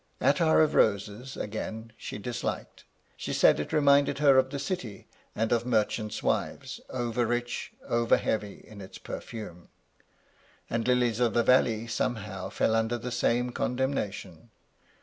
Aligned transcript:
Attar 0.19 0.61
of 0.61 0.73
roses, 0.73 1.37
again, 1.37 1.93
she 1.95 2.17
disliked. 2.17 2.85
She 3.15 3.33
said 3.33 3.59
it 3.59 3.71
re 3.71 3.81
minded 3.81 4.17
her 4.17 4.39
of 4.39 4.49
the 4.49 4.57
city 4.57 5.07
and 5.35 5.51
of 5.51 5.63
merchants' 5.63 6.23
wives, 6.23 6.81
over 6.89 7.23
rich, 7.27 7.73
over 7.87 8.17
heavy 8.17 8.65
in 8.67 8.81
its 8.81 8.97
perfume. 8.97 9.67
And 10.71 10.87
lilies 10.87 11.19
of 11.19 11.35
the 11.35 11.43
valley 11.43 11.85
some 11.85 12.15
how 12.15 12.49
fell 12.49 12.73
under 12.75 12.97
the 12.97 13.11
same 13.11 13.51
condemnation. 13.51 14.49